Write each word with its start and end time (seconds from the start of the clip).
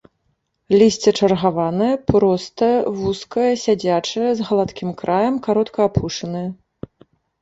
Лісце 0.81 1.11
чаргаванае, 1.19 1.89
простае, 2.09 2.71
вузкае, 3.01 3.51
сядзячае, 3.67 4.27
з 4.41 4.49
гладкім 4.49 4.89
краем, 5.03 5.35
каротка 5.49 5.79
апушанае. 5.91 6.47